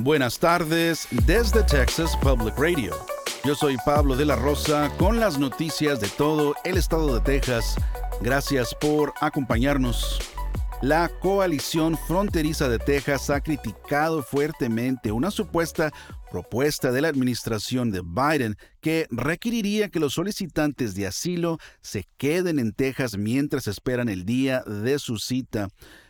Buenas 0.00 0.38
tardes 0.38 1.08
desde 1.26 1.64
Texas 1.64 2.16
Public 2.22 2.56
Radio. 2.56 2.94
Yo 3.44 3.56
soy 3.56 3.76
Pablo 3.84 4.14
de 4.14 4.26
la 4.26 4.36
Rosa 4.36 4.92
con 4.96 5.18
las 5.18 5.40
noticias 5.40 6.00
de 6.00 6.06
todo 6.06 6.54
el 6.64 6.76
estado 6.76 7.12
de 7.12 7.20
Texas. 7.20 7.74
Gracias 8.20 8.76
por 8.76 9.12
acompañarnos. 9.20 10.20
La 10.82 11.08
coalición 11.08 11.98
fronteriza 12.06 12.68
de 12.68 12.78
Texas 12.78 13.28
ha 13.28 13.40
criticado 13.40 14.22
fuertemente 14.22 15.10
una 15.10 15.32
supuesta 15.32 15.92
propuesta 16.30 16.92
de 16.92 17.00
la 17.00 17.08
administración 17.08 17.90
de 17.90 18.02
Biden 18.02 18.56
que 18.80 19.08
requeriría 19.10 19.88
que 19.88 19.98
los 19.98 20.14
solicitantes 20.14 20.94
de 20.94 21.08
asilo 21.08 21.58
se 21.80 22.06
queden 22.18 22.60
en 22.60 22.72
Texas 22.72 23.18
mientras 23.18 23.66
esperan 23.66 24.08
el 24.08 24.24
día 24.24 24.62
de 24.62 25.00
su 25.00 25.18
cita. 25.18 25.68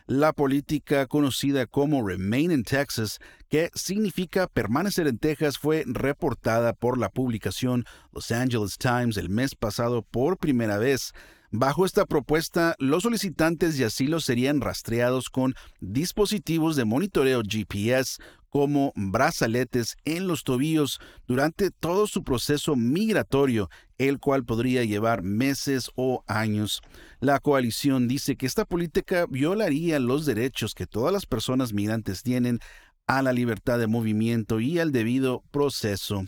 La 0.08 0.32
política 0.32 1.06
conocida 1.06 1.66
como 1.66 2.02
Remain 2.02 2.50
in 2.50 2.62
Texas, 2.62 3.18
que 3.50 3.70
significa 3.74 4.46
permanecer 4.46 5.06
en 5.06 5.18
Texas, 5.18 5.58
fue 5.58 5.84
reportada 5.86 6.72
por 6.72 6.96
la 6.96 7.10
publicación 7.10 7.84
Los 8.10 8.30
Angeles 8.30 8.78
Times 8.78 9.18
el 9.18 9.28
mes 9.28 9.54
pasado 9.54 10.00
por 10.00 10.38
primera 10.38 10.78
vez. 10.78 11.12
Bajo 11.50 11.84
esta 11.84 12.06
propuesta, 12.06 12.74
los 12.78 13.02
solicitantes 13.02 13.76
de 13.76 13.84
asilo 13.84 14.20
serían 14.20 14.62
rastreados 14.62 15.28
con 15.28 15.54
dispositivos 15.80 16.74
de 16.74 16.86
monitoreo 16.86 17.42
GPS 17.42 18.18
como 18.48 18.92
brazaletes 18.96 19.96
en 20.04 20.26
los 20.26 20.44
tobillos 20.44 21.00
durante 21.26 21.70
todo 21.70 22.06
su 22.06 22.22
proceso 22.24 22.76
migratorio, 22.76 23.68
el 23.98 24.18
cual 24.18 24.44
podría 24.44 24.84
llevar 24.84 25.22
meses 25.22 25.90
o 25.96 26.24
años. 26.26 26.80
La 27.20 27.40
coalición 27.40 28.08
dice 28.08 28.36
que 28.36 28.46
esta 28.46 28.64
política 28.64 29.26
violaría 29.28 29.98
los 29.98 30.24
derechos 30.26 30.74
que 30.74 30.86
todas 30.86 31.12
las 31.12 31.26
personas 31.26 31.72
migrantes 31.72 32.22
tienen 32.22 32.60
a 33.06 33.22
la 33.22 33.32
libertad 33.32 33.78
de 33.78 33.86
movimiento 33.86 34.60
y 34.60 34.78
al 34.78 34.92
debido 34.92 35.42
proceso. 35.50 36.24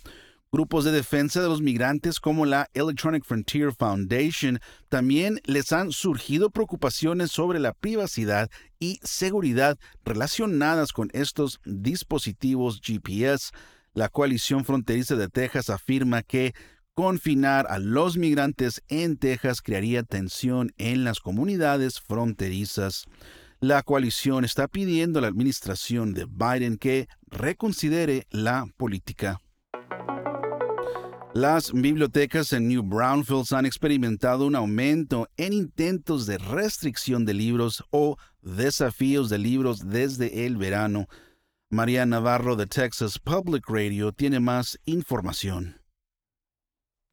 Grupos 0.52 0.84
de 0.84 0.90
defensa 0.90 1.40
de 1.40 1.48
los 1.48 1.62
migrantes 1.62 2.18
como 2.18 2.44
la 2.44 2.68
Electronic 2.74 3.24
Frontier 3.24 3.72
Foundation 3.72 4.58
también 4.88 5.40
les 5.44 5.70
han 5.70 5.92
surgido 5.92 6.50
preocupaciones 6.50 7.30
sobre 7.30 7.60
la 7.60 7.72
privacidad 7.72 8.50
y 8.80 8.98
seguridad 9.04 9.78
relacionadas 10.04 10.92
con 10.92 11.08
estos 11.12 11.60
dispositivos 11.64 12.80
GPS. 12.82 13.52
La 13.94 14.08
coalición 14.08 14.64
fronteriza 14.64 15.14
de 15.14 15.28
Texas 15.28 15.70
afirma 15.70 16.24
que 16.24 16.52
confinar 16.94 17.68
a 17.70 17.78
los 17.78 18.16
migrantes 18.16 18.82
en 18.88 19.18
Texas 19.18 19.62
crearía 19.62 20.02
tensión 20.02 20.72
en 20.78 21.04
las 21.04 21.20
comunidades 21.20 22.00
fronterizas. 22.00 23.04
La 23.60 23.84
coalición 23.84 24.44
está 24.44 24.66
pidiendo 24.66 25.20
a 25.20 25.22
la 25.22 25.28
administración 25.28 26.12
de 26.12 26.26
Biden 26.26 26.76
que 26.76 27.06
reconsidere 27.28 28.26
la 28.30 28.66
política. 28.76 29.38
Las 31.41 31.72
bibliotecas 31.72 32.52
en 32.52 32.69
New 32.69 32.83
Brownfields 32.83 33.52
han 33.52 33.64
experimentado 33.64 34.46
un 34.46 34.55
aumento 34.55 35.27
en 35.38 35.55
intentos 35.55 36.27
de 36.27 36.36
restricción 36.36 37.24
de 37.24 37.32
libros 37.32 37.82
o 37.88 38.19
desafíos 38.42 39.30
de 39.30 39.38
libros 39.38 39.88
desde 39.88 40.44
el 40.44 40.58
verano. 40.58 41.06
María 41.70 42.05
Navarro 42.05 42.56
de 42.56 42.66
Texas 42.66 43.19
Public 43.19 43.64
Radio 43.70 44.12
tiene 44.12 44.38
más 44.38 44.78
información. 44.84 45.80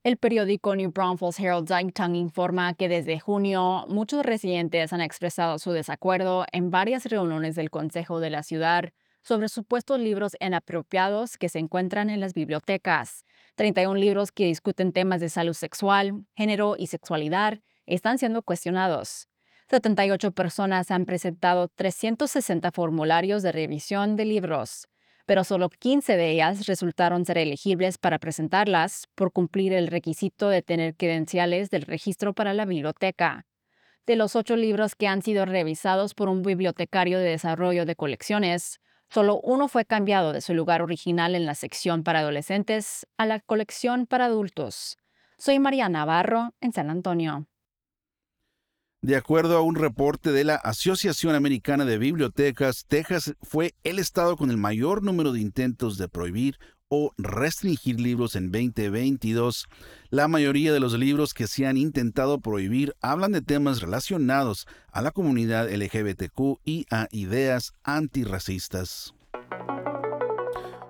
El 0.03 0.17
periódico 0.17 0.75
New 0.75 0.91
Braunfels 0.91 1.39
Herald 1.39 1.69
Zeitung 1.69 2.17
informa 2.17 2.73
que 2.73 2.89
desde 2.89 3.21
junio 3.21 3.85
muchos 3.87 4.25
residentes 4.25 4.91
han 4.91 4.99
expresado 4.99 5.57
su 5.57 5.71
desacuerdo 5.71 6.45
en 6.51 6.69
varias 6.69 7.05
reuniones 7.05 7.55
del 7.55 7.69
Consejo 7.69 8.19
de 8.19 8.31
la 8.31 8.43
Ciudad 8.43 8.91
sobre 9.27 9.49
supuestos 9.49 9.99
libros 9.99 10.37
inapropiados 10.39 11.37
que 11.37 11.49
se 11.49 11.59
encuentran 11.59 12.09
en 12.09 12.21
las 12.21 12.33
bibliotecas. 12.33 13.25
31 13.55 13.95
libros 13.95 14.31
que 14.31 14.45
discuten 14.45 14.93
temas 14.93 15.19
de 15.19 15.27
salud 15.27 15.53
sexual, 15.53 16.25
género 16.35 16.75
y 16.77 16.87
sexualidad 16.87 17.59
están 17.85 18.19
siendo 18.19 18.41
cuestionados. 18.41 19.27
78 19.69 20.31
personas 20.31 20.91
han 20.91 21.05
presentado 21.05 21.67
360 21.67 22.71
formularios 22.71 23.43
de 23.43 23.51
revisión 23.51 24.15
de 24.15 24.23
libros, 24.23 24.87
pero 25.25 25.43
solo 25.43 25.67
15 25.69 26.15
de 26.15 26.31
ellas 26.31 26.65
resultaron 26.65 27.25
ser 27.25 27.37
elegibles 27.37 27.97
para 27.97 28.19
presentarlas 28.19 29.09
por 29.13 29.33
cumplir 29.33 29.73
el 29.73 29.87
requisito 29.87 30.47
de 30.47 30.61
tener 30.61 30.95
credenciales 30.95 31.69
del 31.69 31.81
registro 31.81 32.33
para 32.33 32.53
la 32.53 32.63
biblioteca. 32.63 33.45
De 34.05 34.15
los 34.15 34.37
ocho 34.37 34.55
libros 34.55 34.95
que 34.95 35.07
han 35.09 35.21
sido 35.21 35.45
revisados 35.45 36.13
por 36.13 36.29
un 36.29 36.43
bibliotecario 36.43 37.19
de 37.19 37.31
desarrollo 37.31 37.85
de 37.85 37.97
colecciones, 37.97 38.79
Solo 39.09 39.39
uno 39.41 39.67
fue 39.67 39.85
cambiado 39.85 40.33
de 40.33 40.41
su 40.41 40.53
lugar 40.53 40.81
original 40.81 41.35
en 41.35 41.45
la 41.45 41.55
sección 41.55 42.03
para 42.03 42.19
adolescentes 42.19 43.07
a 43.17 43.25
la 43.25 43.39
colección 43.39 44.05
para 44.05 44.25
adultos. 44.25 44.97
Soy 45.37 45.59
María 45.59 45.87
Navarro, 45.87 46.53
en 46.61 46.73
San 46.73 46.89
Antonio. 46.89 47.47
De 49.01 49.15
acuerdo 49.15 49.57
a 49.57 49.61
un 49.61 49.75
reporte 49.75 50.31
de 50.31 50.43
la 50.43 50.55
Asociación 50.55 51.35
Americana 51.35 51.85
de 51.85 51.97
Bibliotecas, 51.97 52.85
Texas 52.87 53.35
fue 53.41 53.75
el 53.83 53.99
estado 53.99 54.35
con 54.35 54.49
el 54.49 54.57
mayor 54.57 55.03
número 55.03 55.31
de 55.31 55.39
intentos 55.39 55.97
de 55.97 56.09
prohibir 56.09 56.57
o 56.89 57.13
restringir 57.17 57.99
libros 57.99 58.35
en 58.35 58.51
2022. 58.51 59.67
La 60.09 60.27
mayoría 60.27 60.71
de 60.71 60.79
los 60.79 60.93
libros 60.93 61.33
que 61.33 61.47
se 61.47 61.65
han 61.65 61.77
intentado 61.77 62.39
prohibir 62.39 62.95
hablan 63.01 63.31
de 63.31 63.41
temas 63.41 63.81
relacionados 63.81 64.67
a 64.91 65.01
la 65.01 65.11
comunidad 65.11 65.69
LGBTQ 65.69 66.59
y 66.63 66.85
a 66.89 67.07
ideas 67.11 67.73
antirracistas. 67.83 69.13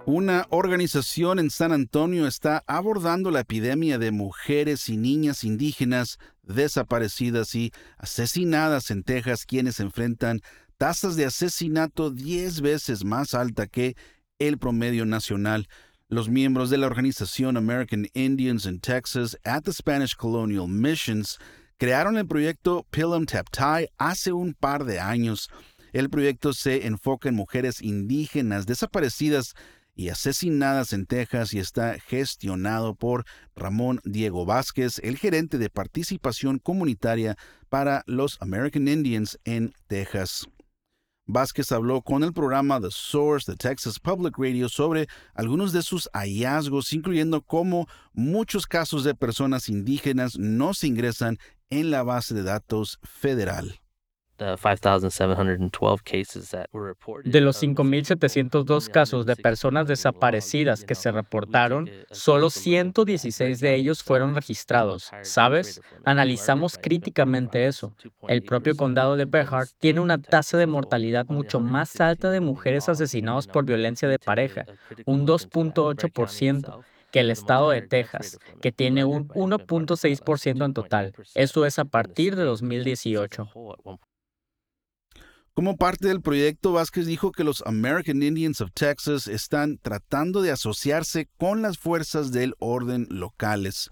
Una 0.05 0.47
organización 0.51 1.37
en 1.37 1.49
San 1.49 1.73
Antonio 1.73 2.27
está 2.27 2.63
abordando 2.65 3.29
la 3.29 3.41
epidemia 3.41 3.97
de 3.97 4.11
mujeres 4.11 4.87
y 4.87 4.95
niñas 4.95 5.43
indígenas 5.43 6.17
desaparecidas 6.43 7.53
y 7.55 7.73
asesinadas 7.97 8.89
en 8.89 9.03
Texas, 9.03 9.45
quienes 9.45 9.81
enfrentan 9.81 10.39
tasas 10.77 11.17
de 11.17 11.25
asesinato 11.25 12.09
10 12.09 12.61
veces 12.61 13.03
más 13.03 13.33
alta 13.33 13.67
que 13.67 13.97
el 14.39 14.57
promedio 14.57 15.05
nacional. 15.05 15.67
Los 16.09 16.29
miembros 16.29 16.69
de 16.69 16.77
la 16.77 16.87
organización 16.87 17.57
American 17.57 18.07
Indians 18.13 18.65
in 18.65 18.79
Texas 18.79 19.37
at 19.43 19.63
the 19.63 19.73
Spanish 19.73 20.15
Colonial 20.15 20.65
Missions 20.65 21.37
crearon 21.77 22.15
el 22.17 22.25
proyecto 22.25 22.85
Pilum 22.91 23.25
Taptai 23.25 23.89
hace 23.97 24.31
un 24.31 24.53
par 24.53 24.85
de 24.85 25.01
años. 25.01 25.49
El 25.91 26.09
proyecto 26.09 26.53
se 26.53 26.87
enfoca 26.87 27.27
en 27.27 27.35
mujeres 27.35 27.81
indígenas 27.81 28.65
desaparecidas 28.65 29.53
y 29.95 30.07
asesinadas 30.07 30.93
en 30.93 31.07
Texas 31.07 31.53
y 31.53 31.59
está 31.59 31.99
gestionado 31.99 32.95
por 32.95 33.25
Ramón 33.53 33.99
Diego 34.05 34.45
Vázquez, 34.45 35.01
el 35.03 35.17
gerente 35.17 35.57
de 35.57 35.69
participación 35.69 36.59
comunitaria 36.59 37.35
para 37.67 38.03
los 38.05 38.37
American 38.39 38.87
Indians 38.87 39.37
en 39.43 39.73
Texas. 39.87 40.47
Vázquez 41.27 41.73
habló 41.73 42.01
con 42.01 42.23
el 42.23 42.31
programa 42.31 42.79
The 42.79 42.87
Source 42.89 43.51
de 43.51 43.57
Texas 43.57 43.99
Public 43.99 44.37
Radio 44.37 44.69
sobre 44.69 45.07
algunos 45.35 45.73
de 45.73 45.83
sus 45.83 46.09
hallazgos, 46.13 46.93
incluyendo 46.93 47.41
cómo 47.41 47.87
muchos 48.13 48.65
casos 48.65 49.03
de 49.03 49.13
personas 49.13 49.67
indígenas 49.67 50.39
no 50.39 50.73
se 50.73 50.87
ingresan 50.87 51.37
en 51.69 51.91
la 51.91 52.03
base 52.03 52.33
de 52.33 52.43
datos 52.43 52.97
federal. 53.03 53.81
De 57.23 57.41
los 57.41 57.61
5.702 57.61 58.89
casos 58.89 59.25
de 59.25 59.35
personas 59.35 59.87
desaparecidas 59.87 60.83
que 60.83 60.95
se 60.95 61.11
reportaron, 61.11 61.89
solo 62.11 62.49
116 62.49 63.59
de 63.59 63.75
ellos 63.75 64.03
fueron 64.03 64.35
registrados. 64.35 65.11
¿Sabes? 65.23 65.81
Analizamos 66.05 66.77
críticamente 66.77 67.65
eso. 67.67 67.93
El 68.27 68.43
propio 68.43 68.75
condado 68.75 69.15
de 69.15 69.25
Behar 69.25 69.67
tiene 69.79 69.99
una 69.99 70.17
tasa 70.17 70.57
de 70.57 70.67
mortalidad 70.67 71.25
mucho 71.27 71.59
más 71.59 71.99
alta 71.99 72.29
de 72.29 72.39
mujeres 72.39 72.89
asesinadas 72.89 73.47
por 73.47 73.65
violencia 73.65 74.07
de 74.07 74.19
pareja, 74.19 74.65
un 75.05 75.25
2.8% 75.25 76.83
que 77.11 77.21
el 77.21 77.31
estado 77.31 77.69
de 77.69 77.81
Texas, 77.81 78.37
que 78.61 78.71
tiene 78.71 79.05
un 79.05 79.27
1.6% 79.29 80.65
en 80.65 80.73
total. 80.73 81.13
Eso 81.35 81.65
es 81.65 81.79
a 81.79 81.85
partir 81.85 82.35
de 82.35 82.43
2018. 82.43 83.49
Como 85.57 85.75
parte 85.75 86.07
del 86.07 86.21
proyecto, 86.21 86.73
Vázquez 86.73 87.07
dijo 87.07 87.31
que 87.31 87.43
los 87.43 87.63
American 87.65 88.21
Indians 88.21 88.61
of 88.61 88.69
Texas 88.75 89.27
están 89.27 89.79
tratando 89.79 90.43
de 90.43 90.51
asociarse 90.51 91.29
con 91.35 91.63
las 91.63 91.79
fuerzas 91.79 92.31
del 92.31 92.53
orden 92.59 93.07
locales. 93.09 93.89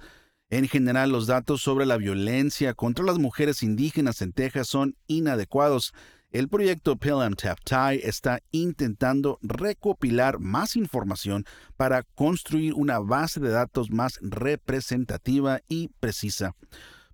En 0.51 0.67
general, 0.67 1.09
los 1.09 1.25
datos 1.25 1.63
sobre 1.63 1.88
la 1.88 1.97
violencia 1.97 2.75
contra 2.75 3.03
las 3.03 3.17
mujeres 3.17 3.63
indígenas 3.63 4.21
en 4.21 4.31
Texas 4.31 4.67
son 4.67 4.95
inadecuados. 5.07 5.91
El 6.29 6.50
proyecto 6.50 6.97
Pelham 6.97 7.33
Taptai 7.33 8.00
está 8.03 8.41
intentando 8.51 9.39
recopilar 9.41 10.38
más 10.38 10.75
información 10.75 11.45
para 11.77 12.03
construir 12.03 12.75
una 12.75 13.00
base 13.00 13.39
de 13.39 13.50
datos 13.50 13.89
más 13.89 14.19
representativa 14.21 15.62
y 15.67 15.88
precisa. 16.00 16.53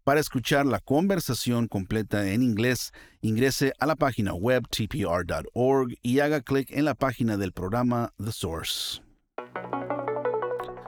Para 0.04 0.20
escuchar 0.20 0.66
la 0.66 0.80
conversación 0.80 1.68
completa 1.68 2.32
en 2.32 2.42
inglés, 2.42 2.92
ingrese 3.22 3.74
a 3.78 3.86
la 3.86 3.96
página 3.96 4.34
web 4.34 4.64
tpr.org 4.68 5.94
y 6.02 6.20
haga 6.20 6.42
clic 6.42 6.72
en 6.72 6.86
la 6.86 6.96
página 6.96 7.38
del 7.38 7.52
programa 7.52 8.12
The 8.18 8.32
Source. 8.32 9.02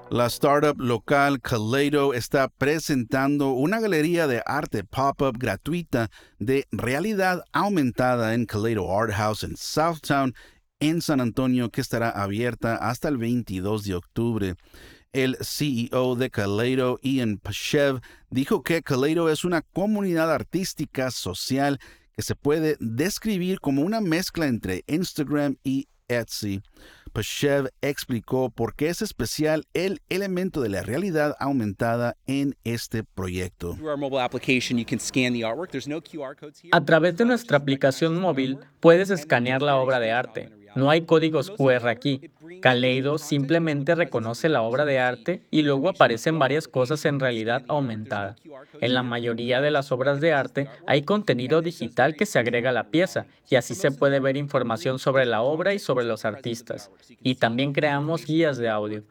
La 0.09 0.25
startup 0.25 0.79
local 0.79 1.41
Kaleido 1.41 2.15
está 2.15 2.47
presentando 2.47 3.51
una 3.51 3.79
galería 3.79 4.25
de 4.25 4.41
arte 4.47 4.83
pop-up 4.83 5.37
gratuita 5.37 6.09
de 6.39 6.65
realidad 6.71 7.43
aumentada 7.51 8.33
en 8.33 8.47
Kaleido 8.47 8.91
Art 8.95 9.13
House 9.13 9.43
en 9.43 9.55
Southtown, 9.55 10.33
en 10.79 11.01
San 11.01 11.21
Antonio, 11.21 11.69
que 11.69 11.81
estará 11.81 12.09
abierta 12.09 12.77
hasta 12.77 13.09
el 13.09 13.17
22 13.17 13.83
de 13.83 13.93
octubre. 13.93 14.55
El 15.13 15.37
CEO 15.41 16.15
de 16.15 16.31
Kaleido, 16.31 16.99
Ian 17.03 17.37
Pashev, 17.37 18.01
dijo 18.31 18.63
que 18.63 18.81
Kaleido 18.81 19.29
es 19.29 19.45
una 19.45 19.61
comunidad 19.61 20.33
artística 20.33 21.11
social 21.11 21.79
que 22.15 22.23
se 22.23 22.33
puede 22.33 22.77
describir 22.79 23.59
como 23.59 23.83
una 23.83 24.01
mezcla 24.01 24.47
entre 24.47 24.83
Instagram 24.87 25.57
y 25.63 25.87
Etsy. 26.07 26.63
Pashev 27.11 27.69
explicó 27.81 28.49
por 28.49 28.75
qué 28.75 28.89
es 28.89 29.03
especial 29.03 29.67
el 29.75 30.01
elemento 30.09 30.61
de 30.61 30.69
la 30.69 30.81
realidad 30.81 31.35
aumentada 31.39 32.17
en 32.25 32.55
este 32.63 33.03
proyecto. 33.03 33.77
A 36.71 36.85
través 36.85 37.17
de 37.17 37.25
nuestra 37.25 37.57
aplicación 37.57 38.19
móvil 38.19 38.57
puedes 38.79 39.11
escanear 39.11 39.61
la 39.61 39.75
obra 39.75 39.99
de 39.99 40.11
arte 40.11 40.62
no 40.75 40.89
hay 40.89 41.01
códigos 41.01 41.51
QR 41.51 41.87
aquí. 41.87 42.29
Kaleido 42.61 43.17
simplemente 43.17 43.95
reconoce 43.95 44.49
la 44.49 44.61
obra 44.61 44.85
de 44.85 44.99
arte 44.99 45.41
y 45.51 45.63
luego 45.63 45.89
aparecen 45.89 46.39
varias 46.39 46.67
cosas 46.67 47.03
en 47.05 47.19
realidad 47.19 47.63
aumentada. 47.67 48.35
En 48.79 48.93
la 48.93 49.03
mayoría 49.03 49.61
de 49.61 49.71
las 49.71 49.91
obras 49.91 50.21
de 50.21 50.33
arte 50.33 50.69
hay 50.87 51.03
contenido 51.03 51.61
digital 51.61 52.15
que 52.15 52.25
se 52.25 52.39
agrega 52.39 52.69
a 52.69 52.73
la 52.73 52.85
pieza 52.85 53.25
y 53.49 53.55
así 53.55 53.75
se 53.75 53.91
puede 53.91 54.19
ver 54.19 54.37
información 54.37 54.99
sobre 54.99 55.25
la 55.25 55.41
obra 55.41 55.73
y 55.73 55.79
sobre 55.79 56.05
los 56.05 56.25
artistas. 56.25 56.89
Y 57.21 57.35
también 57.35 57.73
creamos 57.73 58.25
guías 58.25 58.57
de 58.57 58.69
audio. 58.69 59.03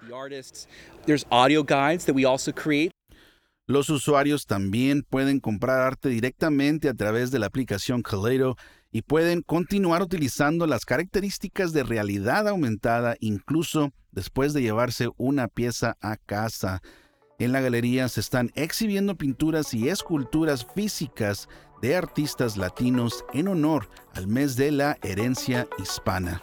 Los 3.66 3.90
usuarios 3.90 4.46
también 4.46 5.02
pueden 5.08 5.38
comprar 5.38 5.80
arte 5.80 6.08
directamente 6.08 6.88
a 6.88 6.94
través 6.94 7.30
de 7.30 7.38
la 7.38 7.46
aplicación 7.46 8.02
Kaleido 8.02 8.56
y 8.90 9.02
pueden 9.02 9.42
continuar 9.42 10.02
utilizando 10.02 10.66
las 10.66 10.84
características 10.84 11.72
de 11.72 11.84
realidad 11.84 12.48
aumentada 12.48 13.16
incluso 13.20 13.92
después 14.10 14.52
de 14.52 14.62
llevarse 14.62 15.08
una 15.16 15.46
pieza 15.46 15.96
a 16.00 16.16
casa. 16.16 16.82
En 17.38 17.52
la 17.52 17.60
galería 17.60 18.08
se 18.08 18.20
están 18.20 18.50
exhibiendo 18.56 19.16
pinturas 19.16 19.72
y 19.74 19.88
esculturas 19.88 20.66
físicas 20.74 21.48
de 21.80 21.96
artistas 21.96 22.56
latinos 22.56 23.24
en 23.32 23.48
honor 23.48 23.88
al 24.14 24.26
mes 24.26 24.56
de 24.56 24.72
la 24.72 24.98
herencia 25.02 25.68
hispana. 25.78 26.42